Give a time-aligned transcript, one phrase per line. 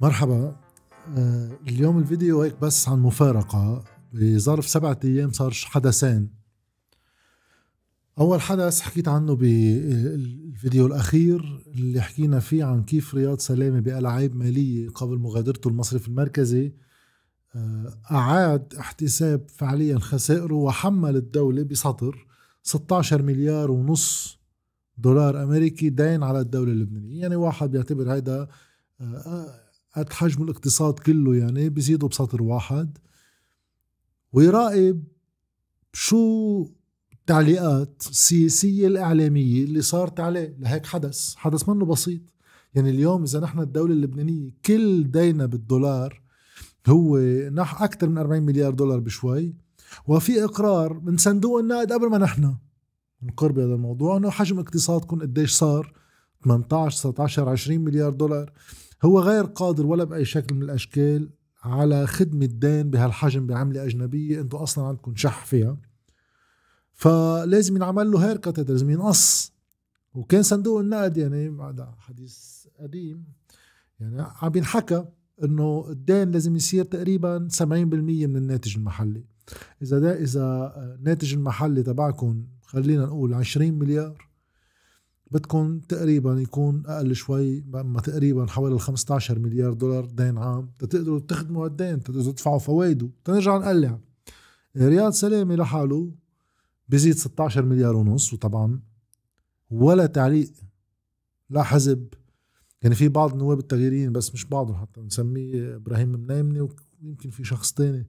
[0.00, 0.56] مرحبا.
[1.16, 3.84] آه، اليوم الفيديو هيك بس عن مفارقة.
[4.12, 6.30] بظرف سبعة أيام صار حدثين.
[8.18, 14.88] أول حدث حكيت عنه بالفيديو الأخير اللي حكينا فيه عن كيف رياض سلامة بألعاب مالية
[14.88, 16.72] قبل مغادرته المصرف المركزي.
[17.54, 22.26] آه، أعاد احتساب فعليا خسائره وحمل الدولة بسطر
[22.62, 24.38] 16 مليار ونص
[24.98, 27.20] دولار أمريكي دين على الدولة اللبنانية.
[27.20, 28.48] يعني واحد بيعتبر هيدا
[29.00, 29.67] آه،
[29.98, 32.98] قد حجم الاقتصاد كله يعني بيزيدوا بسطر واحد.
[34.32, 35.04] ويراقب
[35.92, 36.66] شو
[37.12, 40.56] التعليقات السياسية الإعلامية اللي صارت عليه.
[40.58, 41.34] لهيك حدث.
[41.34, 42.20] حدث منه بسيط.
[42.74, 46.22] يعني اليوم إذا نحن الدولة اللبنانية كل دينا بالدولار
[46.86, 47.18] هو
[47.50, 49.54] نح أكثر من 40 مليار دولار بشوي.
[50.06, 52.54] وفي إقرار من صندوق النقد قبل ما نحن
[53.22, 55.92] نقر بهذا الموضوع إنه حجم اقتصادكم قديش صار؟
[56.44, 58.52] 18 19 20 مليار دولار.
[59.02, 61.30] هو غير قادر ولا بأي شكل من الأشكال
[61.62, 65.76] على خدمة دين بهالحجم بعملة أجنبية أنتم أصلا عندكم شح فيها.
[66.92, 69.52] فلازم ينعمل له هيركت لازم ينقص.
[70.14, 73.24] وكان صندوق النقد يعني هذا حديث قديم
[74.00, 75.04] يعني عم ينحكى
[75.44, 79.24] إنه الدين لازم يصير تقريبا 70% من الناتج المحلي.
[79.82, 84.27] إذا ده إذا الناتج المحلي تبعكم خلينا نقول 20 مليار
[85.30, 90.70] بدكم تقريبا يكون أقل شوي ما تقريبا حوالي 15 مليار دولار دين عام.
[90.78, 93.08] تقدروا تخدموا هالدين تقدروا تدفعوا فوائده.
[93.24, 93.98] تنرجع نقلع.
[94.76, 96.12] رياض سلامه لحاله
[96.88, 98.80] بزيد 16 مليار ونص وطبعا
[99.70, 100.52] ولا تعليق
[101.50, 102.08] لا حزب.
[102.82, 106.60] يعني في بعض النواب التغييرين بس مش بعضهم حتى نسميه إبراهيم منايمني
[107.02, 108.06] ويمكن في شخص تاني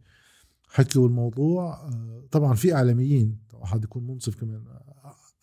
[0.70, 1.90] حكوا الموضوع
[2.32, 4.64] طبعا في إعلاميين واحد يكون منصف كمان.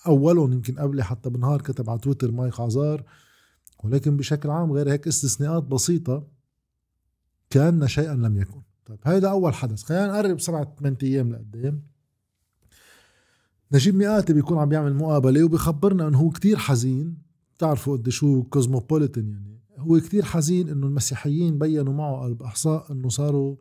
[0.07, 3.05] اولهم يمكن قبلي حتى بنهار كتب على تويتر مايك عزار
[3.85, 6.27] ولكن بشكل عام غير هيك استثناءات بسيطة
[7.51, 8.63] كان شيئا لم يكن.
[8.87, 9.83] طيب هيدا أول حدث.
[9.83, 11.83] خلينا نقرب سبعة ثمان أيام لقدام.
[13.73, 17.19] نجيب مئاتي بيكون عم بيعمل مقابلة وبخبرنا إنه هو كتير حزين.
[17.55, 19.61] بتعرفوا قد شو كوزموبوليتن يعني.
[19.79, 23.57] هو كتير حزين إنه المسيحيين بينوا معه قلب أحصاء إنه صاروا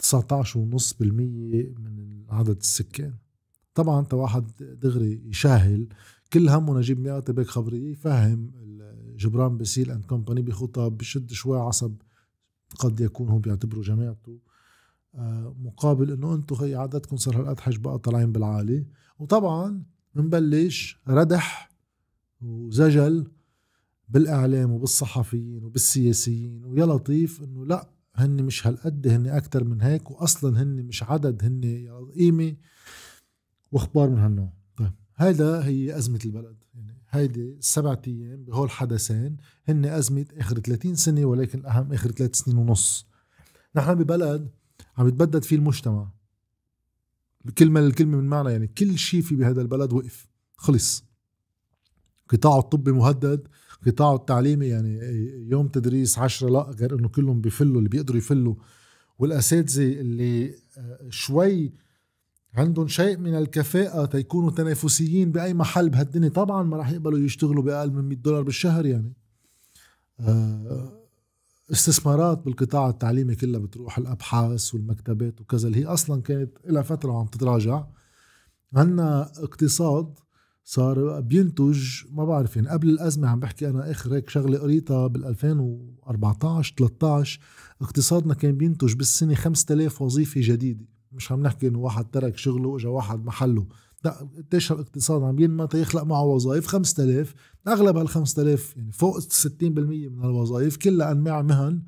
[0.00, 3.14] 19.5% من عدد السكان.
[3.76, 4.50] طبعا أنت واحد
[4.82, 5.88] دغري يشاهل
[6.32, 8.50] كل همه نجيب مئات بيك خبريه يفهم
[9.16, 11.94] جبران بسيل اند كومباني بخطب بشد شوي عصب
[12.78, 14.38] قد يكون هو بيعتبره جماعته.
[15.14, 18.86] آه، مقابل إنه أنتم هي عددكم صار هالقد حج بقى طالعين بالعالي.
[19.18, 19.82] وطبعا
[20.14, 21.70] بنبلش ردح
[22.40, 23.26] وزجل
[24.08, 26.64] بالإعلام وبالصحفيين وبالسياسيين.
[26.64, 31.44] ويا لطيف إنه لا هن مش هالقد هن أكثر من هيك واصلا هن مش عدد
[31.44, 32.56] هن قيمه
[33.72, 34.52] وأخبار من هالنوع.
[34.76, 36.56] طيب هيدا هي أزمة البلد.
[36.74, 39.36] يعني هيدي السبعة أيام بهول الحدثين
[39.68, 43.06] هن أزمة آخر 30 سنة ولكن الاهم آخر ثلاث سنين ونص.
[43.76, 44.50] نحن ببلد
[44.98, 46.10] عم يتبدد فيه المجتمع.
[47.44, 51.04] بكلمة الكلمة من معنى يعني كل شيء في بهذا البلد وقف خلص.
[52.28, 53.48] قطاعه الطبي مهدد
[53.86, 54.98] قطاعه التعليمي يعني
[55.50, 58.54] يوم تدريس عشرة لا غير إنه كلهم بيفلوا اللي بيقدروا يفلوا.
[59.18, 61.72] والأساتذة اللي آه، شوي
[62.56, 66.28] عندهم شيء من الكفاءة تيكونوا تنافسيين بأي محل بهالدنيا.
[66.28, 69.12] طبعا ما راح يقبلوا يشتغلوا بأقل من 100 دولار بالشهر يعني.
[70.20, 71.02] آه،
[71.72, 75.68] استثمارات بالقطاع التعليمي كلها بتروح الأبحاث والمكتبات وكذا.
[75.68, 77.86] اللي هي أصلا كانت لها فترة وعم تتراجع.
[78.74, 80.18] عنا اقتصاد
[80.64, 85.24] صار بينتج ما بعرف يعني قبل الأزمة عم بحكي أنا آخر هيك شغلة قريتها بال
[85.24, 87.40] 2014 13
[87.82, 90.95] اقتصادنا كان بينتج بالسنة 5000 وظيفة جديدة.
[91.16, 93.66] مش عم نحكي إنه واحد ترك شغله وإجا واحد محله.
[94.04, 97.34] لا قديش الاقتصاد عم ينمى؟ يخلق معه وظائف 5000
[97.68, 101.82] أغلب هال 5000 يعني فوق 60% من الوظائف كلها أنواع مهن.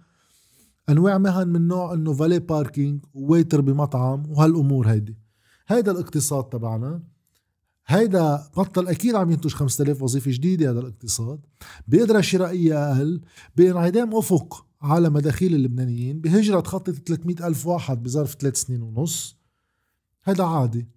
[0.89, 5.19] أنواع مهن من نوع إنه فالي باركينج وويتر بمطعم وهالأمور هيدي.
[5.69, 7.03] هيدا الاقتصاد تبعنا.
[7.87, 11.41] هيدا بطل أكيد عم ينتج 5000 وظيفة جديدة هذا الاقتصاد.
[11.89, 13.21] بقدره شرائيه أقل
[13.57, 14.68] بانعدام أفق.
[14.83, 19.39] على مداخيل اللبنانيين بهجرة تخطط 300 ألف واحد بظرف ثلاث سنين ونص.
[20.23, 20.89] هذا عادي.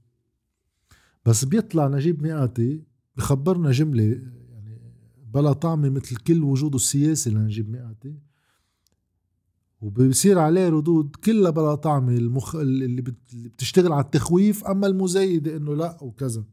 [1.26, 2.84] بس بيطلع نجيب مئاتي
[3.16, 4.82] بخبرنا جملة يعني
[5.26, 8.16] بلا طعمة مثل كل وجوده السياسي لنجيب مئاتي.
[9.82, 12.56] وبصير عليه ردود كلها بلا طعمة المخ...
[12.56, 13.02] اللي
[13.34, 16.44] بتشتغل على التخويف أما المزايدة إنه لا وكذا.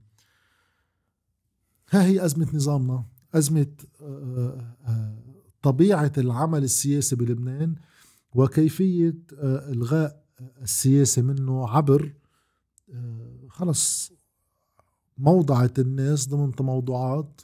[1.91, 3.05] ها هي أزمة نظامنا.
[3.35, 3.67] أزمة
[4.01, 5.28] آآ آه، آآ آه،
[5.63, 7.75] طبيعة العمل السياسي بلبنان
[8.35, 10.25] وكيفية آه، إلغاء
[10.63, 12.15] السياسة منه عبر
[12.95, 14.13] آه، خلص
[15.19, 17.41] موضعة الناس ضمن تموضعات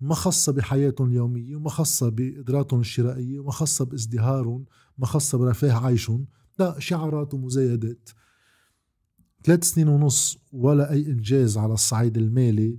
[0.00, 4.64] ما خاصة بحياتهم اليومية وما خاصة بقدراتهم الشرائية وما خاصة بازدهارهم
[4.98, 6.26] ما خاصة برفاه عيشهم.
[6.58, 8.10] لا شعارات ومزايدات.
[9.44, 12.78] ثلاث سنين ونص ولا أي إنجاز على الصعيد المالي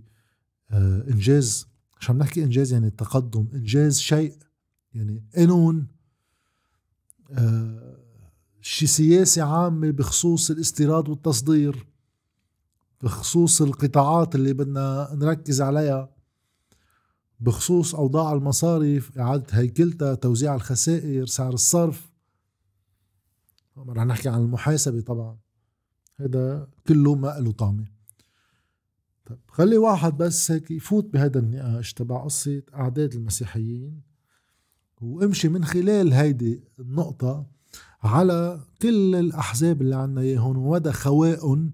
[0.72, 1.68] آه إنجاز
[2.00, 4.34] مش عم نحكي إنجاز يعني تقدم إنجاز شيء
[4.94, 5.88] يعني قانون
[7.32, 7.98] آه
[8.62, 11.88] شي سياسة عامة بخصوص الاستيراد والتصدير
[13.02, 16.10] بخصوص القطاعات اللي بدنا نركز عليها
[17.40, 22.12] بخصوص أوضاع المصارف إعادة هيكلتها توزيع الخسائر سعر الصرف.
[23.78, 25.38] رح نحكي عن المحاسبة طبعا
[26.20, 27.86] هذا كله ما له طعمة.
[29.26, 34.02] طيب خلي واحد بس هيك يفوت بهذا النقاش تبع قصة أعداد المسيحيين.
[35.02, 37.46] وامشي من خلال هيدي النقطة
[38.04, 41.72] على كل الأحزاب اللي عنا إياهم ومدى خوائهم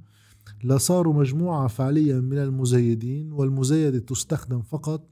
[0.64, 5.08] لصاروا مجموعة فعليا من المزيدين والمزايدة تستخدم فقط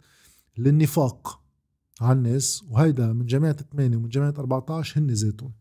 [0.58, 1.42] للنفاق
[2.02, 5.52] على الناس وهيدا من جماعة 8 ومن جماعة 14 هن ذاتهم.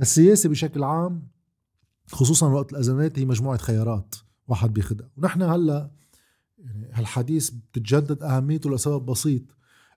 [0.00, 1.28] السياسة بشكل عام
[2.06, 4.14] خصوصا وقت الأزمات هي مجموعة خيارات
[4.48, 5.90] واحد بياخدها ونحن هلأ
[6.58, 9.42] يعني هالحديث بتتجدد أهميته لسبب بسيط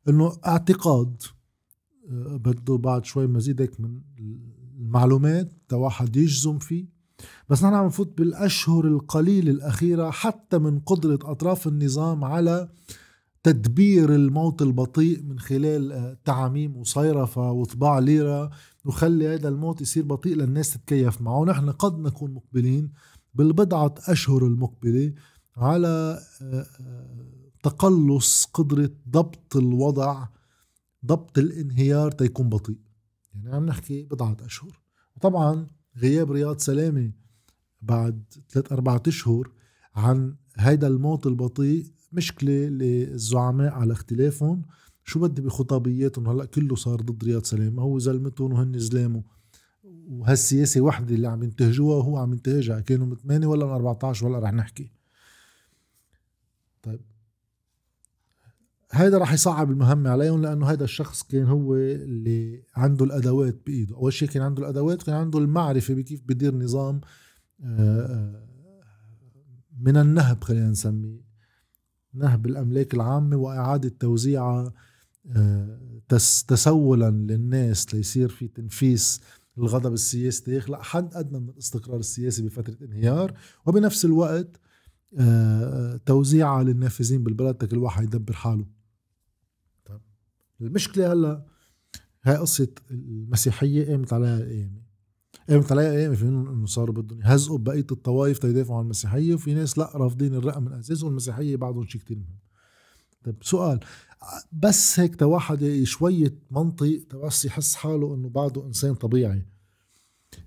[0.10, 1.22] إنه اعتقاد
[2.12, 4.02] بده بعد شوي مزيد هيك من
[4.80, 6.86] المعلومات تا واحد يجزم فيه.
[7.50, 12.70] بس نحن عم نفوت بالأشهر القليلة الأخيرة حتى من قدرة أطراف النظام على
[13.44, 18.52] تدبير الموت البطيء من خلال آه، تعاميم وصيرفة وطباع ليرة
[18.86, 21.46] وخلي هذا الموت يصير بطيء للناس تتكيف معه.
[21.46, 22.92] نحن قد نكون مقبلين
[23.34, 25.14] بالبضعة أشهر المقبلة
[25.58, 27.08] على آه، آه،
[27.64, 30.28] تقلص قدرة ضبط الوضع
[31.06, 32.78] ضبط الانهيار تيكون بطيء.
[33.34, 34.80] يعني عم نحكي بضعة أشهر.
[35.16, 35.68] وطبعا
[35.98, 37.12] غياب رياض سلامة
[37.82, 39.52] بعد ثلاث أربعة أشهر
[39.96, 44.62] عن هيدا الموت البطيء مشكلة للزعماء على اختلافهم.
[45.06, 49.24] شو بدي بخطابياتهم؟ هلأ كله صار ضد رياض سلامة هو زلمتهم وهن زلامه.
[49.84, 52.80] وهالسياسة وحدة اللي عم ينتهجوها وهو عم ينتهجها.
[52.80, 54.92] كانوا من 8 ولا من 14 ولا رح نحكي
[56.84, 57.02] طيب
[58.94, 63.96] هيدا رح يصعب المهمة عليهم لأنه هيدا الشخص كان هو اللي عنده الأدوات بإيده.
[63.96, 67.02] أول شيء كان عنده الأدوات كان عنده المعرفة بكيف بدير نظام
[67.64, 68.48] آه، آه،
[69.80, 71.22] من النهب خلينا نسميه.
[72.14, 74.74] نهب الأملاك العامة وإعادة توزيعها
[75.36, 75.80] آه،
[76.48, 79.22] تسولا للناس ليصير في تنفيس
[79.58, 83.34] الغضب السياسي يخلق حد أدنى من الاستقرار السياسي بفترة انهيار.
[83.66, 84.60] وبنفس الوقت
[86.06, 88.73] توزيعها للنافذين بالبلد كل واحد يدبر حاله.
[90.62, 91.46] المشكلة هلا
[92.24, 94.84] هاي قصة المسيحية قامت عليها القيامة
[95.50, 99.78] قامت عليها أيام في انه صاروا بدهم يهزقوا بقية الطوائف تيدافعوا عن المسيحية وفي ناس
[99.78, 102.38] لا رافضين الرقم من أساسه والمسيحية بعدهم شيء كثير مهم.
[103.24, 103.80] طيب سؤال.
[104.52, 109.46] بس هيك تواحد شوية منطق بس يحس حاله إنه بعده إنسان طبيعي.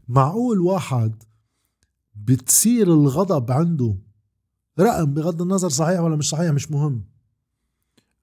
[0.08, 1.22] معقول واحد
[2.14, 3.96] بتصير الغضب عنده
[4.80, 7.04] رقم بغض النظر صحيح ولا مش صحيح مش مهم؟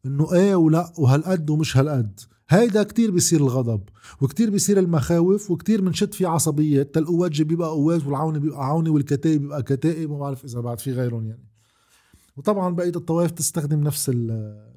[0.05, 2.19] إنه إيه ولا وهالقد ومش هالقد.
[2.49, 3.81] هيدا كتير بيصير الغضب
[4.21, 9.63] وكتير بيصير المخاوف وكتير منشد في عصبيات القوات بيبقى قوات والعونة بيبقى عونة والكتائب بيبقى
[9.63, 11.47] كتائب وما بعرف إذا بعد في غيرهم يعني.
[12.37, 14.09] وطبعا بقية الطوائف تستخدم نفس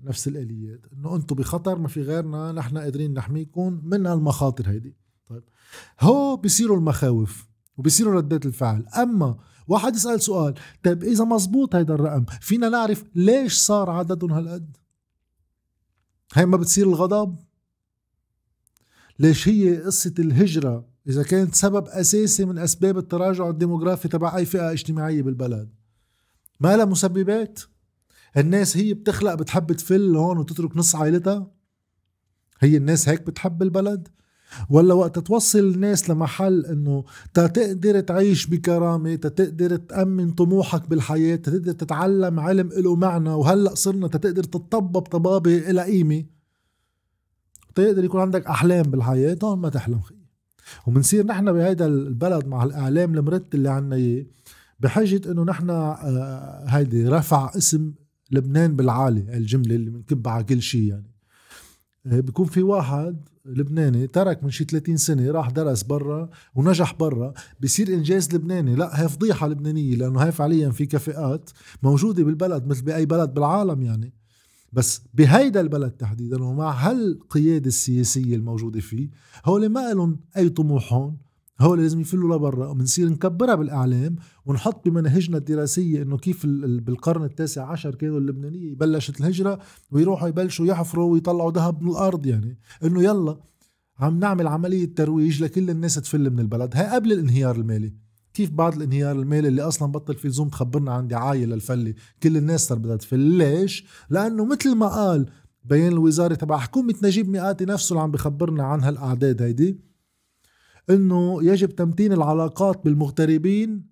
[0.05, 0.81] نفس الآليات.
[0.93, 4.97] إنه أنتم بخطر ما في غيرنا نحن قادرين نحميكم من هالمخاطر هيدي.
[5.27, 5.43] طيب
[6.01, 8.87] هو بيصيروا المخاوف وبيصيروا ردات الفعل.
[8.87, 9.37] أما
[9.69, 10.55] واحد يسأل سؤال
[10.85, 14.77] طيب إذا مزبوط هيدا الرقم فينا نعرف ليش صار عددهم هالقد؟
[16.35, 17.37] هي ما بتصير الغضب؟
[19.19, 24.73] ليش هي قصة الهجرة؟ إذا كانت سبب أساسي من أسباب التراجع الديموغرافي تبع أي فئة
[24.73, 25.71] اجتماعية بالبلد.
[26.61, 27.61] ما لها مسببات؟
[28.37, 31.51] الناس هي بتخلق بتحب تفل هون وتترك نص عائلتها؟
[32.61, 34.09] هي الناس هيك بتحب البلد؟
[34.71, 42.41] ولا وقت توصل الناس لمحل إنه تقدر تعيش بكرامة تقدر تأمن طموحك بالحياة تقدر تتعلم
[42.41, 46.25] علم له معنى وهلأ صرنا تقدر تطبب طبابة إلى قيمة.
[47.75, 50.15] تقدر يكون عندك أحلام بالحياة هون ما تحلم خي
[50.87, 54.27] وبنصير نحن بهيدا البلد مع الإعلام المرت اللي عنا إياه
[54.81, 57.93] بحاجه إنه نحن آه، هيدي رفع اسم
[58.31, 61.11] لبنان بالعالي الجملة اللي بنكب على كل شيء يعني.
[62.07, 67.35] آه، بيكون في واحد لبناني ترك من شي 30 سنة راح درس برا ونجح برا
[67.61, 68.75] بصير إنجاز لبناني.
[68.75, 71.51] لا هي فضيحة لبنانية لأنه هي فعليا في كفاءات
[71.83, 74.13] موجودة بالبلد مثل بأي بلد بالعالم يعني.
[74.73, 79.11] بس بهيدا البلد تحديدا ومع هالقيادة السياسية الموجودة فيه
[79.45, 81.17] هول ما لهم أي طموح هون
[81.61, 87.71] هو اللي لازم يفلوا لبرا وبنصير نكبرها بالإعلام ونحط بمناهجنا الدراسية إنه كيف بالقرن التاسع
[87.71, 89.59] عشر كانوا اللبنانية بلشت الهجرة
[89.91, 92.59] ويروحوا يبلشوا يحفروا ويطلعوا ذهب من الأرض يعني.
[92.85, 93.41] إنه يلا
[93.99, 96.77] عم نعمل عملية ترويج لكل الناس تفل من البلد.
[96.77, 97.95] هاي قبل الانهيار المالي.
[98.35, 102.67] كيف بعد الانهيار المالي اللي أصلا بطل في زوم تخبرنا عن دعايه للفلة؟ كل الناس
[102.67, 103.19] صار بدها تفل.
[103.19, 105.27] ليش؟ لأنه مثل ما قال
[105.65, 109.81] بيان الوزاري تبع حكومة نجيب مئاتي نفسه اللي عم بخبرنا عن هالأعداد هيدي
[110.91, 113.87] إنه يجب تمتين العلاقات بالمغتربين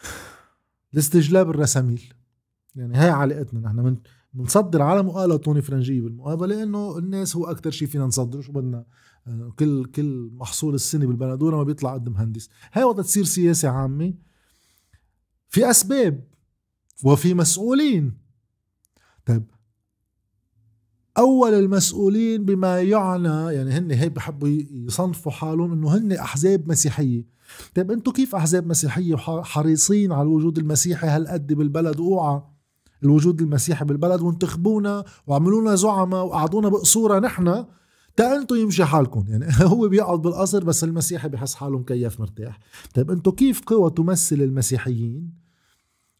[0.92, 2.14] لاستجلاب الرساميل.
[2.74, 3.76] يعني هاي علاقتنا نحن.
[3.76, 3.96] من
[4.34, 8.84] بنصدر على مقالة طوني فرنجية بالمقابلة إنه الناس هو أكثر شيء فينا نصدره شو بدنا
[9.26, 12.48] آه، كل كل محصول السنة بالبلدونة ما بيطلع قد مهندس.
[12.72, 14.14] هاي وقت تصير سياسة عامة.
[15.48, 16.24] في أسباب
[17.04, 18.18] وفي مسؤولين.
[19.26, 19.44] طيب
[21.18, 27.26] أول المسؤولين بما يعنى يعني هن هيك بحبوا يصنفوا حالهم إنه هن أحزاب مسيحية.
[27.74, 32.42] طيب أنتم كيف أحزاب مسيحية حريصين على الوجود المسيحي؟ هالقد بالبلد أوعى
[33.02, 37.64] الوجود المسيحي بالبلد وانتخبونا وعملونا زعماء وقعدونا بقصورة نحن؟
[38.16, 39.24] تا أنتم يمشي حالكم.
[39.28, 42.58] يعني هو بيقعد بالقصر بس المسيحي بحس حاله مكيف مرتاح.
[42.94, 45.32] طيب أنتم كيف قوى تمثل المسيحيين؟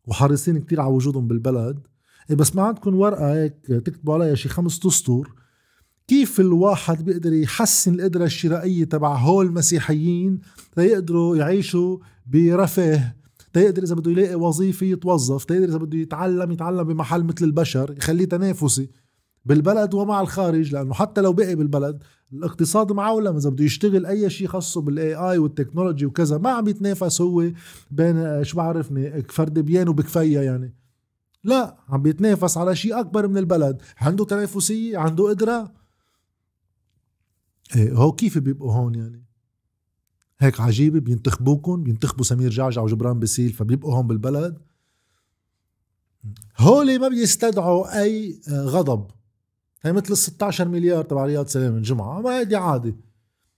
[0.07, 1.87] وحريصين كتير على وجودهم بالبلد.
[2.31, 5.33] بس ما عندكم ورقة هيك تكتبوا عليها شي خمس اسطر
[6.09, 10.41] كيف الواحد بيقدر يحسن القدرة الشرائية تبع هول المسيحيين
[10.77, 13.15] ليقدروا يعيشوا برفاه؟
[13.53, 18.25] تيقدر إذا بده يلاقي وظيفة يتوظف تيقدر إذا بده يتعلم يتعلم بمحل مثل البشر يخليه
[18.25, 18.91] تنافسي.
[19.45, 22.03] بالبلد ومع الخارج لأنه حتى لو بقي بالبلد
[22.33, 23.37] الاقتصاد معولم.
[23.37, 27.51] إذا بده يشتغل أي شيء خاصه بال AI وال technology وكذا ما عم يتنافس هو
[27.91, 30.75] بين شو بعرفني فرد بيان وبكفيا يعني.
[31.45, 33.83] لا عم بيتنافس على شيء أكبر من البلد.
[33.97, 35.73] عنده تنافسية عنده قدرة.
[37.77, 39.25] إيه هو كيف بيبقوا هون يعني؟
[40.39, 44.59] هيك عجيبة بينتخبوكم بينتخبوا سمير جعجع وجبران باسيل فبيبقوا هون بالبلد.
[46.59, 49.11] هولي ما بيستدعوا أي آه، غضب.
[49.83, 52.97] هي مثل ال 16 مليار تبع رياض سلام الجمعه ما هيدي عادي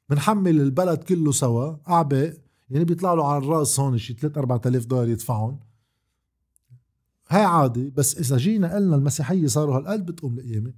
[0.08, 2.36] بنحمل البلد كله سوا أعباء.
[2.70, 5.67] يعني بيطلع له على الرأس هون شي 3 4000 دولار يدفعهم.
[7.28, 10.72] هاي عادي بس إذا جينا قلنا المسيحية صاروا هالقد بتقوم القيامة.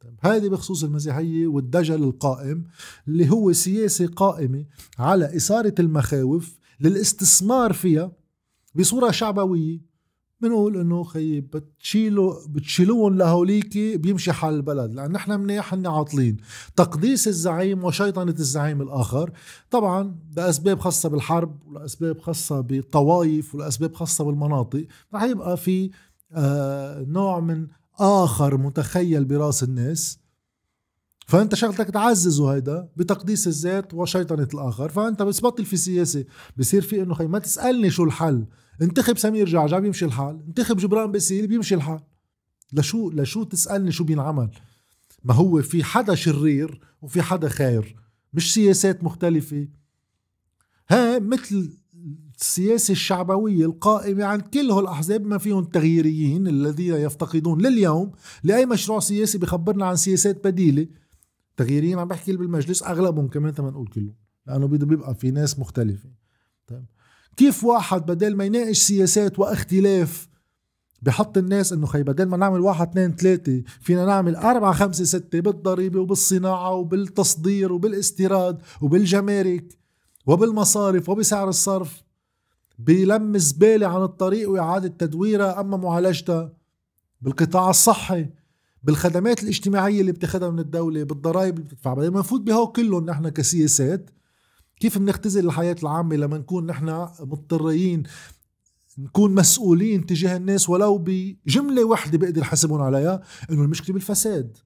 [0.00, 2.64] طيب هذه بخصوص المسيحية والدجل القائم
[3.08, 4.64] اللي هو سياسة قائمة
[4.98, 8.12] على إثارة المخاوف للاستثمار فيها
[8.74, 9.91] بصورة شعبوية.
[10.42, 16.36] بنقول إنه خيي بتشيلوا بتشيلوهم لهوليك بيمشي حال البلد لأن نحن منيح هن عاطلين.
[16.76, 19.30] تقديس الزعيم وشيطنة الزعيم الآخر
[19.70, 25.90] طبعا لأسباب خاصة بالحرب ولأسباب خاصة بالطوائف ولأسباب خاصة بالمناطق رح يبقى في
[26.32, 27.66] آه نوع من
[28.00, 30.18] آخر متخيل برأس الناس.
[31.26, 34.88] فأنت شغلتك تعززه هيدا بتقديس الذات وشيطنة الآخر.
[34.88, 36.24] فأنت بس بطل في سياسه
[36.56, 38.44] بصير في إنه خي ما تسألني شو الحل.
[38.82, 40.42] انتخب سمير جعجع بيمشي الحال.
[40.46, 42.00] انتخب جبران باسيل بيمشي الحال.
[42.72, 44.50] لشو لشو تسألني شو بينعمل؟
[45.24, 47.96] ما هو في حدا شرير وفي حدا خير
[48.32, 49.68] مش سياسات مختلفة.
[50.90, 51.78] ها مثل
[52.40, 58.12] السياسة الشعبوية القائمة عند كل هالأحزاب ما فيهم تغييريين الذين يفتقدون لليوم.
[58.42, 60.86] لأي مشروع سياسي بخبرنا عن سياسات بديلة؟
[61.56, 64.14] تغييريين عم بحكي بالمجلس أغلبهم كمان تما نقول كلهم
[64.46, 66.08] لأنه بده بيبقى في ناس مختلفة.
[66.66, 66.84] طيب.
[67.36, 70.28] كيف واحد بدل ما يناقش سياسات واختلاف
[71.02, 75.40] بحط الناس إنه خي بدل ما نعمل واحد اثنين ثلاثة فينا نعمل أربعة خمسة ستة
[75.40, 79.78] بالضريبة وبالصناعة وبالتصدير وبالاستيراد وبالجمارك
[80.26, 82.02] وبالمصارف وبسعر الصرف
[82.78, 85.60] بيلم زبالة عن الطريق وإعادة تدويرها.
[85.60, 86.52] أما معالجتها
[87.20, 88.26] بالقطاع الصحي
[88.82, 93.28] بالخدمات الاجتماعية اللي بتاخدها من الدولة بالضرائب اللي بتدفع بعدين ما نفوت بهو كلهم نحن
[93.28, 94.10] كسياسات
[94.82, 98.02] كيف بنختزل الحياة العامة لما نكون نحن مضطرين
[98.98, 104.56] نكون مسؤولين تجاه الناس ولو بجملة وحدة بقدر حسبهم عليها؟ إنه المشكلة بالفساد.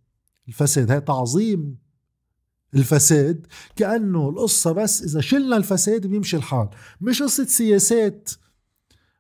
[0.49, 1.77] الفساد هي تعظيم
[2.75, 3.47] الفساد.
[3.77, 6.69] كأنه القصة بس إذا شلنا الفساد بيمشي الحال.
[7.01, 8.31] مش قصة سياسات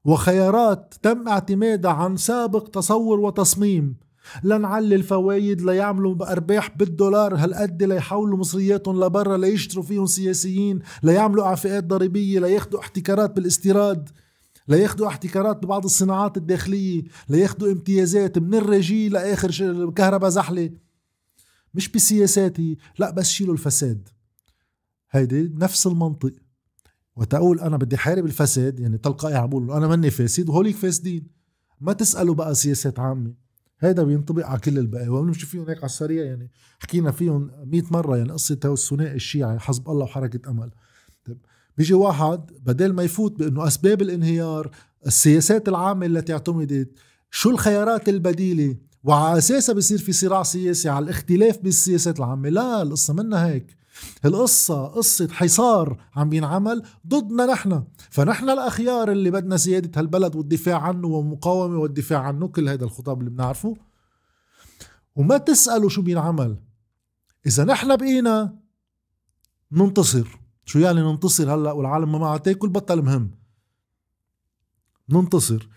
[0.04, 3.96] وخيارات تم اعتمادها عن سابق تصور وتصميم.
[4.44, 7.34] لنعلي الفوايد ليعملوا بأرباح بالدولار.
[7.34, 14.08] هالقد ليحولوا مصرياتهم لبرا ليشتروا فيهم سياسيين ليعملوا أعفاءات ضريبية لياخدوا احتكارات بالاستيراد
[14.68, 20.70] لياخدوا احتكارات ببعض الصناعات الداخلية لياخدوا امتيازات من الرجي لآخر كهرباء زحلة.
[21.74, 24.08] مش بسياساتي لا بس شيلوا الفساد.
[25.10, 26.32] هيدي نفس المنطق.
[27.16, 31.26] وتقول أنا بدي حارب الفساد يعني تلقائي عم أنا ماني فاسد وهوليك فاسدين.
[31.80, 33.45] ما تسألوا بقى سياسات عامة.
[33.80, 38.16] هيدا بينطبق على كل الباقي وبنمشي فيهم هيك على السريع يعني حكينا فيهم 100 مرة
[38.16, 40.70] يعني قصة الثنائي الشيعي حزب الله وحركة أمل.
[41.78, 44.70] بيجي واحد بدل ما يفوت بأنه أسباب الانهيار
[45.06, 46.98] السياسات العامة التي اعتمدت
[47.30, 52.48] شو الخيارات البديلة؟ وعلى أساسها بصير في صراع سياسي على الاختلاف بالسياسات العامة.
[52.48, 53.76] لا القصة منا هيك.
[54.24, 57.84] القصة قصة حصار عم بينعمل ضدنا نحن.
[58.10, 63.30] فنحن الأخيار اللي بدنا سيادة هالبلد والدفاع عنه والمقاومة والدفاع عنه كل هذا الخطاب اللي
[63.30, 63.76] بنعرفه.
[65.16, 66.56] وما تسألوا شو بينعمل.
[67.46, 68.58] إذا نحن بقينا
[69.72, 70.38] ننتصر.
[70.64, 73.30] شو يعني ننتصر هلأ والعالم ما معها تاكل؟ بطل مهم.
[75.08, 75.68] ننتصر.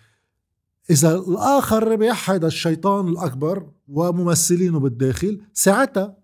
[0.90, 6.19] إذا الآخر ربح هذا الشيطان الأكبر وممثلينه بالداخل ساعتها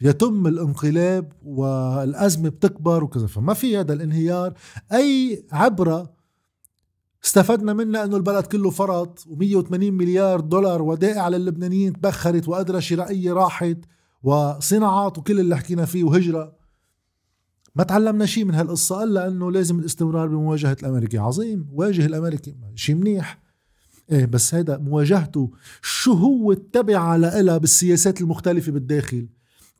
[0.00, 3.26] يتم الانقلاب والأزمة بتكبر وكذا.
[3.26, 4.54] فما في هذا الانهيار.
[4.92, 6.16] أي عبرة
[7.24, 13.78] استفدنا منها إنه البلد كله فرط و180 مليار دولار ودائع للبنانيين تبخرت وقدرة شرائية راحت
[14.22, 16.56] وصناعات وكل اللي حكينا فيه وهجرة.
[17.74, 21.18] ما تعلمنا شيء من هالقصة إلا إنه لازم الاستمرار بمواجهة الأمريكي.
[21.18, 21.68] عظيم.
[21.72, 22.56] واجه الأمريكي.
[22.74, 23.42] شيء منيح.
[24.12, 25.50] إيه بس هيدا مواجهته
[25.82, 29.28] شو هو التبعة لها بالسياسات المختلفة بالداخل؟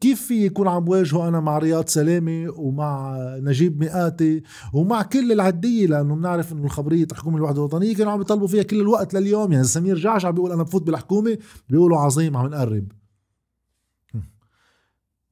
[0.01, 5.87] كيف في يكون عم واجهه أنا مع رياض سلامة ومع نجيب مئاتي ومع كل العدية؟
[5.87, 9.53] لأنه بنعرف إنه الخبرية الحكومة الوحدة الوطنية كانوا عم يطلبوا فيها كل الوقت لليوم.
[9.53, 11.39] يعني سمير جعش عم بيقول أنا بفوت بالحكومة
[11.69, 12.93] بيقولوا عظيم عم نقرب.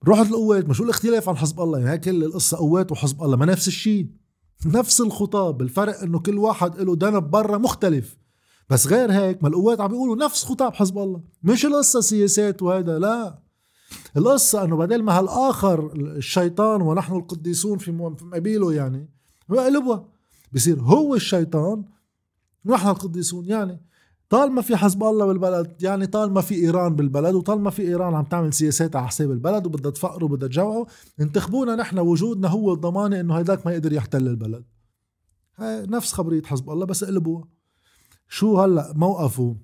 [0.09, 0.69] روحت القوات.
[0.69, 3.37] ما شو الاختلاف عن حزب الله؟ يعني هيك كل القصة قوات وحزب الله.
[3.37, 4.07] ما نفس الشيء.
[4.67, 5.63] نفس الخطاب.
[5.63, 8.17] الفرق إنه كل واحد له دنب برا مختلف.
[8.71, 11.23] بس غير هيك ما القوات عم بيقولوا نفس خطاب حزب الله.
[11.43, 13.44] مش القصة سياسات وهذا لا.
[14.17, 19.09] القصة إنه بدل ما هالاخر الشيطان ونحن القديسون في مقابله يعني.
[19.49, 20.09] بقلبها
[20.53, 21.85] بصير هو الشيطان
[22.65, 23.81] ونحن القديسون يعني.
[24.29, 28.53] طالما في حزب الله بالبلد يعني طالما في إيران بالبلد وطالما في إيران عم تعمل
[28.53, 30.87] سياسات على حساب البلد وبدها تفقره وبدها تجوعه
[31.21, 34.65] انتخبونا نحن وجودنا هو الضمانة إنه هيداك ما يقدر يحتل البلد.
[35.57, 37.45] هاي نفس خبرية حزب الله بس قلبوها
[38.29, 39.57] شو هلأ موقفه؟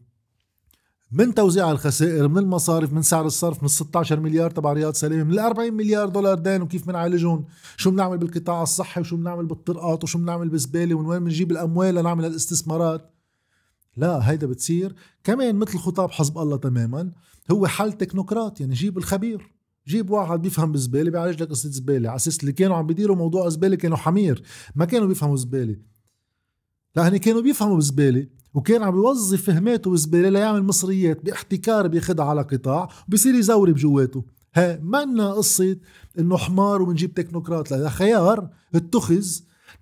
[1.13, 5.39] من توزيع الخسائر من المصارف من سعر الصرف من 16 مليار تبع رياض سليم من
[5.39, 6.63] 40 مليار دولار دين.
[6.63, 7.45] وكيف بنعالجهم
[7.77, 12.25] شو بنعمل بالقطاع الصحي؟ وشو بنعمل بالطرقات؟ وشو بنعمل بالزبالة؟ ومن وين بنجيب الأموال لنعمل
[12.25, 13.15] الاستثمارات
[13.97, 14.95] لا هيدا بتصير.
[15.25, 17.13] كمان مثل خطاب حزب الله تماما
[17.51, 19.53] هو حل تكنوقراط يعني جيب الخبير.
[19.87, 22.09] جيب واحد بيفهم بالزبالة بيعالج لك قصة زبالة.
[22.09, 24.43] على أساس اللي كانوا عم بيديروا موضوع زباله كانوا حمير.
[24.75, 25.77] ما كانوا بيفهموا زباله
[26.97, 28.40] لا هني كانوا بيفهموا بالزبالة.
[28.55, 34.25] وكان عم يوظف فهماته بالزباله ليعمل مصريات باحتكار بياخدها على قطاع وبصير يزور بجواته.
[34.55, 35.77] ها منا قصة
[36.19, 37.71] إنه حمار وبنجيب تكنوقراط.
[37.71, 39.27] لا خيار اتخذ.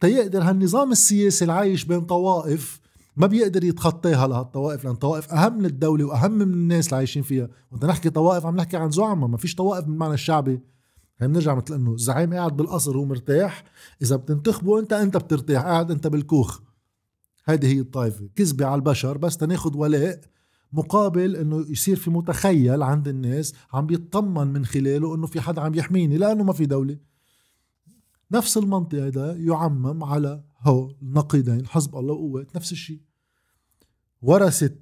[0.00, 2.81] تيقدر هالنظام السياسي العايش بين طوائف
[3.16, 7.48] ما بيقدر يتخطاها لهالطوائف لأن طوائف أهم من الدولة وأهم من الناس اللي عايشين فيها.
[7.72, 9.28] وانت نحكي طوائف عم نحكي عن زعماء.
[9.28, 10.61] ما فيش طوائف بالمعنى الشعبي.
[11.18, 13.64] هي بنرجع مثل إنه الزعيم قاعد بالقصر هو مرتاح
[14.02, 15.62] إذا بتنتخبه أنت أنت بترتاح.
[15.62, 16.61] قاعد أنت بالكوخ.
[17.48, 20.20] هذه هي الطائفه كذبة على البشر بس تناخذ ولاء
[20.72, 25.74] مقابل إنه يصير في متخيل عند الناس عم بيطمن من خلاله إنه في حدا عم
[25.74, 26.98] يحميني لأنه ما في دولة.
[28.32, 33.00] نفس المنطق هذا يعمم على هو النقيضين حزب الله وقوات نفس الشيء.
[34.22, 34.74] ورثة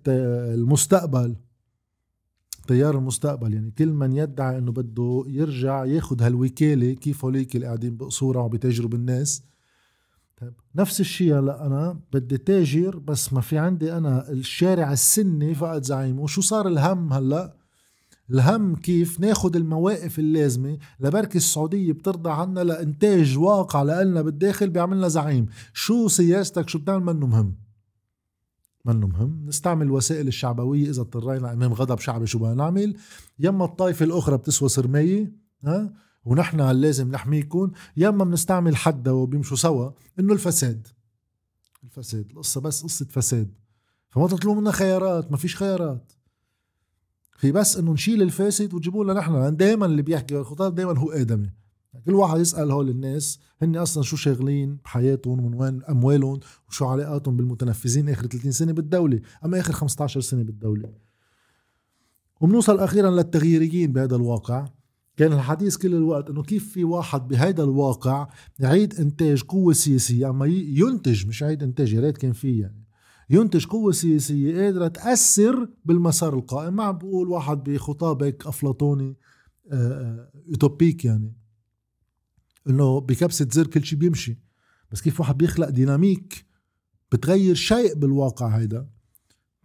[0.55, 1.37] المستقبل
[2.67, 7.97] تيار المستقبل يعني كل من يدعي إنه بده يرجع ياخذ هالوكالة كيف هوليك اللي قاعدين
[7.97, 9.43] بقصورها وبتجروا بالناس
[10.41, 10.55] طيب.
[10.75, 16.27] نفس الشيء هلا أنا بدي تاجر بس ما في عندي أنا الشارع السني فقد زعيمه
[16.27, 17.57] شو صار الهم هلا؟
[18.31, 25.47] الهم كيف ناخد المواقف اللازمة؟ لبركة السعودية بترضى عنا لإنتاج واقع لنا بالداخل بيعملنا زعيم.
[25.73, 27.57] شو سياستك؟ شو بتعمل؟ منه مهم.
[28.85, 29.47] منه مهم.
[29.47, 31.53] نستعمل الوسائل الشعبوية إذا اضطرينا.
[31.53, 32.97] أمام غضب شعبي شو بدنا نعمل؟
[33.39, 35.33] يما الطائفة الأخرى بتسوى سرمية
[35.65, 40.89] ها؟ ونحن لازم نحميكم يا إما بنستعمل حدا وبيمشوا سوا إنه الفساد.
[41.85, 43.55] الفساد القصة بس قصة فساد.
[44.11, 46.13] فما تطلبوا منا خيارات ما فيش خيارات.
[47.37, 49.57] في بس إنه نشيل الفاسد وتجيبوا لنا نحن.
[49.57, 51.51] دائما اللي بيحكي الخطاب دائما هو آدمي.
[52.07, 57.37] كل واحد يسأل هول الناس هن أصلا شو شاغلين بحياتهم ومن وين أموالهم وشو علاقاتهم
[57.37, 60.93] بالمتنفذين آخر 30 سنة بالدولة أما آخر 15 سنة بالدولة.
[62.41, 64.69] وبنوصل أخيرا للتغييريين بهذا الواقع.
[65.17, 70.47] كان الحديث كل الوقت إنه كيف في واحد بهيدا الواقع يعيد إنتاج قوة سياسية؟ أما
[70.47, 72.85] ينتج مش يعيد إنتاج يا ريت كان في يعني.
[73.31, 76.77] ينتج قوة سياسية قادرة تأثر بالمسار القائم.
[76.77, 79.17] ما عم بقول واحد بخطابك أفلاطوني
[80.49, 81.37] يوتوبيك يعني.
[82.69, 84.39] إنه بكبسة زر كل شيء بيمشي.
[84.93, 86.47] بس كيف واحد بيخلق ديناميك
[87.13, 88.89] بتغير شيء بالواقع هيدا؟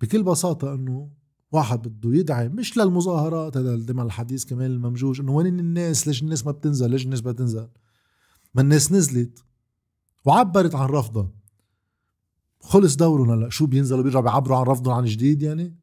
[0.02, 1.10] بكل بساطة إنه
[1.52, 6.46] واحد بده يدعي مش للمظاهرات هذا دائما الحديث كمان الممجوج إنه وين الناس؟ ليش الناس
[6.46, 7.68] ما بتنزل؟ ليش الناس بتنزل؟
[8.56, 9.44] ما الناس نزلت
[10.26, 11.32] وعبرت عن رفضها.
[12.60, 15.76] خلص دورهم هلا شو بينزلوا بيرجعوا بيعبروا عن رفضهم عن جديد يعني؟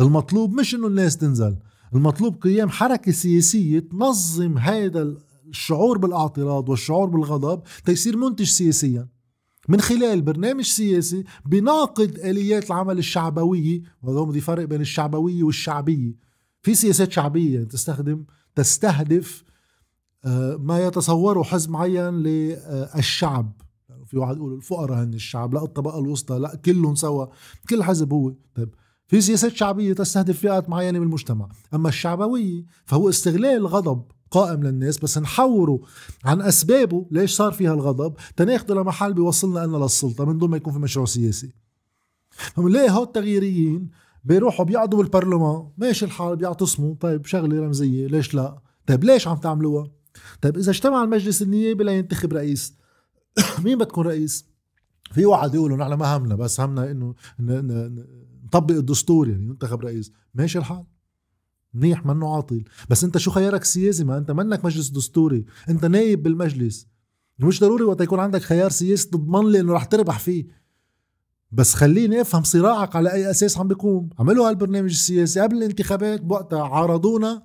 [0.00, 1.56] المطلوب مش إنه الناس تنزل
[1.94, 5.16] المطلوب قيام حركة سياسية تنظم هذا
[5.48, 9.08] الشعور بالاعتراض والشعور بالغضب تيصير منتج سياسيا.
[9.68, 16.14] من خلال برنامج سياسي بناقض آليات العمل الشعبوية وهذا بدي فرق بين الشعبوية والشعبية.
[16.62, 19.44] في سياسات شعبية يعني تستخدم تستهدف
[20.24, 23.52] آه، ما يتصوره حزب معين للشعب
[24.06, 27.26] في واحد يقول الفقراء هن الشعب لا الطبقة الوسطى لا كلهم سوا.
[27.70, 28.32] كل حزب هو.
[28.54, 28.74] طيب
[29.06, 31.48] في سياسات شعبية تستهدف فئات معينة من المجتمع.
[31.74, 35.80] أما الشعبوية فهو استغلال الغضب قائم للناس بس نحوره
[36.24, 38.14] عن أسبابه ليش صار فيها الغضب.
[38.36, 41.54] تناخده لمحل بيوصلنا لنا للسلطة من دون ما يكون في مشروع سياسي.
[42.30, 43.90] فبنلاقي هول التغييريين
[44.24, 49.90] بيروحوا بيقعدوا بالبرلمان؟ ماشي الحال بيعتصموا طيب شغلة رمزية ليش لا؟ طيب ليش عم تعملوها؟
[50.40, 52.74] طيب إذا اجتمع المجلس النيابي لينتخب رئيس
[53.64, 54.46] مين بتكون رئيس؟
[55.12, 57.14] في واحد يقولوا نحن ما همنا بس همنا إنه
[58.44, 60.12] نطبق الدستور يعني ينتخب رئيس.
[60.34, 60.84] ماشي الحال.
[61.74, 62.64] منيح منه عاطل.
[62.90, 65.44] بس انت شو خيارك السياسي ما انت منك مجلس دستوري.
[65.68, 66.86] انت نايب بالمجلس.
[67.38, 70.46] مش ضروري وقت يكون عندك خيار سياسي تضمن لي إنه رح تربح فيه.
[71.52, 74.10] بس خليني أفهم صراعك على أي أساس عم بيقوم.
[74.18, 76.62] عملوا هالبرنامج السياسي قبل الانتخابات بوقتها.
[76.62, 77.42] عارضونا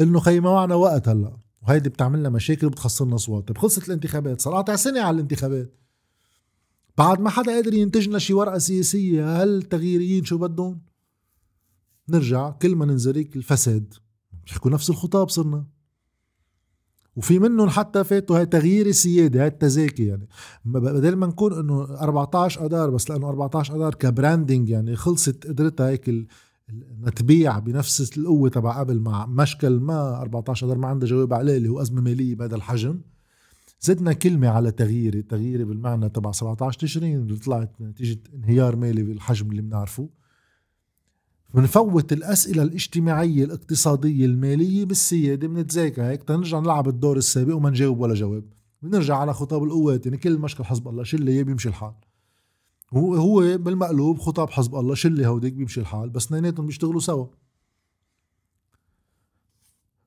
[0.00, 1.36] إنه خي ما معنا وقت هلأ.
[1.62, 3.48] وهيدي بتعملنا مشاكل وبتخسرنا أصوات.
[3.48, 4.40] طيب خلصت الانتخابات.
[4.40, 5.74] صار قاطع سنة على الانتخابات.
[6.98, 10.80] بعد ما حدا قادر ينتج لنا شي ورقة سياسية هل التغييريين شو بدهم؟
[12.08, 13.94] نرجع كل ما ننزريك الفساد.
[14.46, 15.66] بيحكوا نفس الخطاب صرنا.
[17.16, 20.28] وفي منهم حتى فاتوا هاي تغيير السيادة هاي التزاكي يعني.
[20.64, 26.28] بدل ما نكون إنه 14 آذار بس لأنه 14 آذار كبراندنج يعني خلصت قدرتها هيك
[27.00, 31.68] نتبيع بنفس القوة تبع قبل مع مشكل ما 14 آذار ما عنده جواب عليه اللي
[31.68, 33.00] هو أزمة مالية بهذا الحجم.
[33.80, 39.50] زدنا كلمة على تغييري تغييري بالمعنى تبع 17 تشرين اللي طلعت نتيجة انهيار مالي بالحجم
[39.50, 40.08] اللي بنعرفه.
[41.54, 48.14] بنفوت الأسئلة الاجتماعية الاقتصادية المالية بالسيادة بنتذاكى هيك تنرجع نلعب الدور السابق وما نجاوب ولا
[48.14, 48.44] جواب.
[48.82, 51.94] بنرجع على خطاب القوات يعني كل مشكل حزب الله شلة اياه بيمشي الحال.
[52.94, 57.26] هو هو بالمقلوب خطاب حزب الله شلة هوديك بيمشي الحال بس اثنيناتهم بيشتغلوا سوا.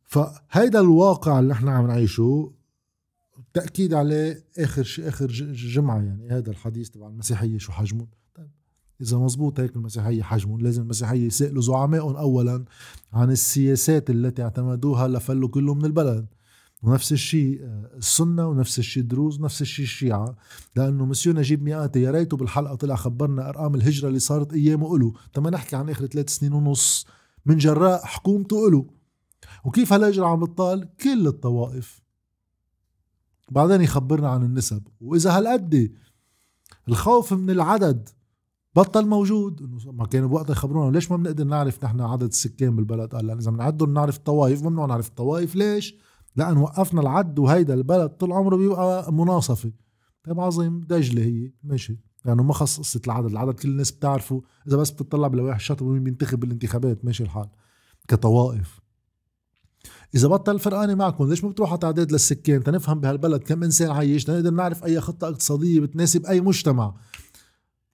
[0.05, 2.51] فهيدا الواقع اللي إحنا عم نعيشه
[3.53, 8.07] تأكيد عليه آخر شيء آخر جمعة يعني هذا الحديث تبع المسيحية شو حجمه
[9.01, 12.65] إذا مزبوط هيك المسيحية حجمهم لازم المسيحية يسألوا زعمائهم اولا
[13.13, 16.27] عن السياسات التي اعتمدوها لفلوا كله من البلد.
[16.83, 20.35] ونفس الشيء آه، السنة ونفس الشيء الدروز ونفس الشيء الشيعة.
[20.75, 25.13] لأنه مسيو نجيب مئاتي يا ريته بالحلقة طلع خبرنا أرقام الهجرة اللي صارت أيامه إله.
[25.33, 27.07] تما نحكي عن آخر ثلاث سنين ونص.
[27.45, 28.85] من جراء حكومته إله.
[29.65, 32.01] وكيف هالهجرة عم بتطال كل الطوائف.
[33.51, 34.83] بعدين يخبرنا عن النسب.
[35.01, 35.91] وإذا هالقد
[36.87, 38.09] الخوف من العدد
[38.79, 39.61] بطل موجود.
[39.61, 43.37] إنه ما كانوا بوقتها يخبرونا ليش ما بنقدر نعرف نحن عدد السكان بالبلد؟ قال لأن
[43.37, 45.95] إذا بنعدهم نعرف الطوائف ممنوع نعرف الطوائف ليش؟
[46.35, 49.71] لأن وقفنا العد وهيدا البلد طول عمره بيبقى مناصفة.
[50.23, 51.53] طيب عظيم دجلة هي.
[51.63, 51.99] ماشي.
[52.25, 53.25] يعني ما خص قصه العدد.
[53.25, 54.41] العدد كل الناس بتعرفه.
[54.67, 57.49] إذا بس بتطلع بلوائح الشطر ومين بينتخب بالانتخابات؟ ماشي الحال.
[58.07, 58.79] كطوائف.
[60.15, 64.23] إذا بطل فرقانه معكم ليش ما بتروحوا تعداد للسكان؟ تنفهم بهالبلد كم إنسان عايش.
[64.23, 66.93] تنقدر نعرف أي خطة اقتصادية بتناسب أي مجتمع.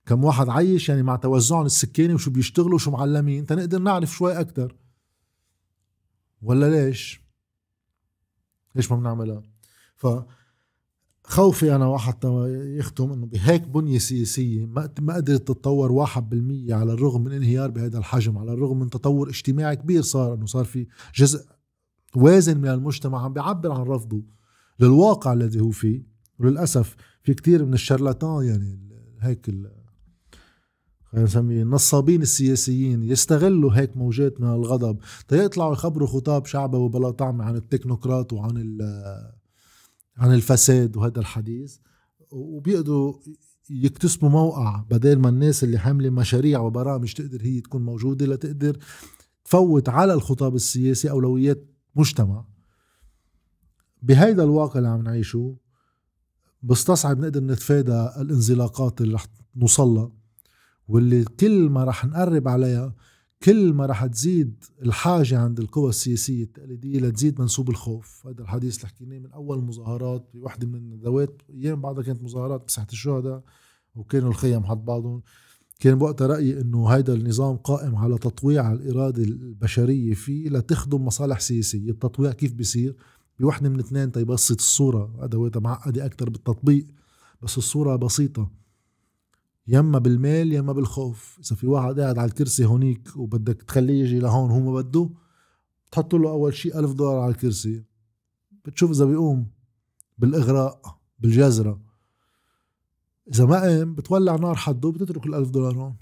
[0.06, 3.46] كم واحد عايش يعني مع توزعهم السكاني وشو بيشتغلوا وشو معلمين.
[3.46, 4.76] تنقدر نعرف شوي أكتر.
[6.42, 7.22] ولا ليش؟
[8.76, 9.44] ليش ما بنعملها؟
[9.96, 10.08] ف
[11.24, 12.28] خوفي أنا وحتى
[12.78, 17.98] يختم إنه بهيك بنية سياسية ما قدرت تتطور واحد بالمية على الرغم من انهيار بهذا
[17.98, 21.46] الحجم على الرغم من تطور اجتماعي كبير صار إنه صار في جزء
[22.16, 24.24] وازن من المجتمع عم بيعبر عن رفضه
[24.80, 26.04] للواقع الذي هو فيه.
[26.40, 28.80] وللأسف في كتير من الشرلطان يعني
[29.20, 29.50] هيك
[31.24, 34.98] نسميه النصابين السياسيين يستغلوا هيك موجات من الغضب.
[35.28, 38.78] تيطلعوا يخبروا خطاب شعبوي بلا طعم عن التكنوقراط وعن
[40.18, 41.78] عن الفساد وهذا الحديث.
[42.32, 43.14] وبيقدروا
[43.70, 48.78] يكتسبوا موقع بدل ما الناس اللي حاملة مشاريع وبرامج تقدر هي تكون موجودة لتقدر
[49.46, 52.46] تفوت على الخطاب السياسي أولويات مجتمع.
[54.02, 55.58] بهيدا الواقع اللي عم نعيشه
[56.64, 59.26] بستصعب نقدر نتفادى الانزلاقات اللي رح
[59.56, 60.12] نوصلها
[60.88, 62.94] واللي كل ما رح نقرب عليها
[63.44, 68.28] كل ما رح تزيد الحاجة عند القوى السياسية التقليدية لتزيد منسوب الخوف.
[68.28, 72.88] هذا الحديث اللي حكيناه من أول مظاهرات بوحدة من الذوات أيام بعدها كانت مظاهرات بساحة
[72.92, 73.44] الشهداء
[73.96, 75.22] وكانوا الخيم حد بعضهم.
[75.80, 81.92] كان بوقتها رأيي أنه هيدا النظام قائم على تطويع الإرادة البشرية فيه لتخدم مصالح سياسية.
[81.92, 82.96] التطويع كيف بيصير؟
[83.40, 86.88] بوحدة من اثنين تيبسط الصورة أدواتها معقدة أكتر بالتطبيق
[87.42, 88.65] بس الصورة بسيطة.
[89.68, 91.40] يما بالميل يما بالخوف.
[91.40, 95.10] إذا في واحد قاعد على الكرسي هونيك وبدك تخليه يجي لهون هو ما بده
[95.88, 97.84] بتحط له أول شيء ألف دولار على الكرسي.
[98.66, 99.48] بتشوف إذا بيقوم
[100.18, 101.82] بالإغراء بالجزرة.
[103.34, 105.96] إذا ما قام بتولع نار حده وبتترك الألف دولار هون.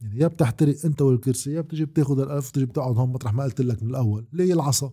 [0.00, 3.60] يعني يا بتحترق أنت والكرسي يا بتجي بتاخذ الألف وتجي بتقعد هون مطرح ما قلت
[3.60, 4.28] لك من الأول.
[4.32, 4.92] ليه العصا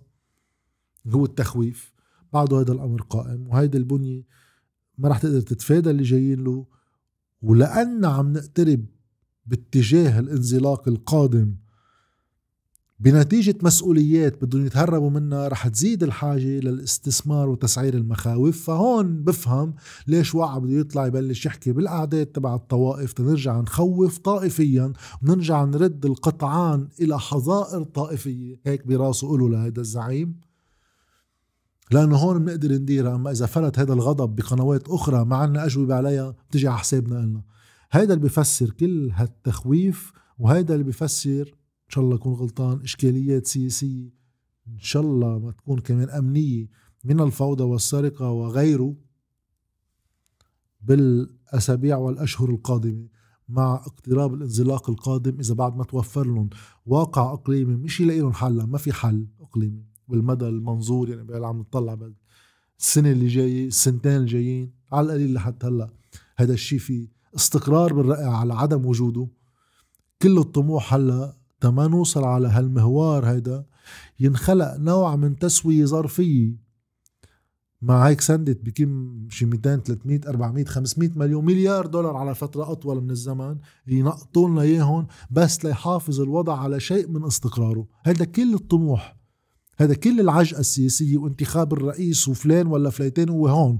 [1.07, 1.93] هو التخويف.
[2.33, 4.25] بعده هذا الأمر قائم وهيدي البنية
[4.97, 6.65] ما راح تقدر تتفادى اللي جايين له.
[7.43, 8.85] ولأن عم نقترب
[9.45, 11.55] باتجاه الانزلاق القادم
[12.99, 18.63] بنتيجة مسؤوليات بدهم يتهربوا منها رح تزيد الحاجة للاستثمار وتسعير المخاوف.
[18.63, 19.75] فهون بفهم
[20.07, 26.87] ليش واحد بده يطلع يبلش يحكي بالأعداد تبع الطوائف تنرجع نخوف طائفيا ونرجع نرد القطعان
[27.01, 30.39] إلى حظائر طائفية هيك براسه قولوا لهذا الزعيم.
[31.93, 36.35] لأنه هون بنقدر نديرها أما إذا فرت هذا الغضب بقنوات أخرى ما عنا أجوبة عليها
[36.49, 37.43] بتجي على حسابنا لنا
[37.91, 44.09] هيدا اللي بفسر كل هالتخويف وهيدا اللي بفسر إن شاء الله أكون غلطان إشكاليات سياسية
[44.67, 46.69] إن شاء الله ما تكون كمان أمنية
[47.03, 48.95] من الفوضى والسرقة وغيره
[50.81, 53.07] بالأسابيع والأشهر القادمة
[53.49, 56.49] مع اقتراب الانزلاق القادم إذا بعد ما توفر لهم
[56.85, 59.92] واقع إقليمي مش يلاقي لهم حل ما في حل إقليمي.
[60.07, 62.13] بالمدى المنظور يعني عم نطلع بعد
[62.79, 65.89] السنة اللي جاية السنتين الجايين على القليل لحتى هلأ.
[66.37, 69.27] هذا الشيء في استقرار بالرأي على عدم وجوده.
[70.21, 73.65] كل الطموح هلأ تما نوصل على هالمهوار هيدا.
[74.19, 76.63] ينخلق نوع من تسوية ظرفية.
[77.81, 83.03] مع هيك سندت بكم شي 200 300 400 500 مليون مليار دولار على فترة أطول
[83.03, 87.87] من الزمن ينقطوا لنا إياهم بس ليحافظ الوضع على شيء من استقراره.
[88.03, 89.22] هذا كل الطموح.
[89.77, 93.79] هذا كل العجقة السياسية وانتخاب الرئيس وفلان ولا فليتين هو هون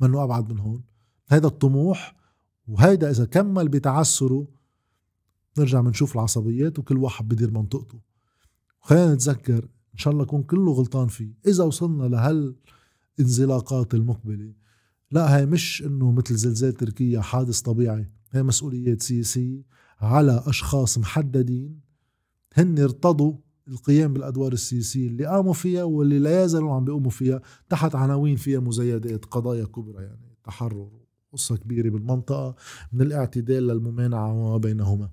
[0.00, 0.84] منه أبعد من هون؟
[1.28, 2.16] هذا الطموح
[2.68, 4.48] وهيدا إذا كمل بتعسره
[5.58, 8.00] نرجع بنشوف العصبيات وكل واحد بدير منطقته.
[8.80, 11.34] خلينا نتذكر إن شاء الله يكون كله غلطان فيه.
[11.46, 12.56] إذا وصلنا لهال
[13.20, 14.52] انزلاقات المقبلة
[15.10, 19.62] لا هي مش إنه مثل زلزال تركيا حادث طبيعي هي مسؤوليات سياسية
[20.00, 21.80] على أشخاص محددين
[22.54, 23.36] هن ارتضوا
[23.68, 28.60] القيام بالأدوار السياسية اللي قاموا فيها واللي لا يزالوا عم بيقوموا فيها تحت عناوين فيها
[28.60, 30.88] مزايدات قضايا كبرى يعني تحرر
[31.32, 32.54] قصة كبيرة بالمنطقة
[32.92, 35.10] من الاعتدال للممانعة وما بينهما.